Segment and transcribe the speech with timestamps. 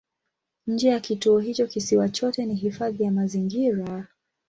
[0.67, 4.07] Nje ya kituo hicho kisiwa chote ni hifadhi ya mazingira.